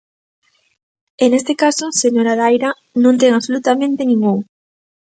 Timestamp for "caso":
1.63-1.85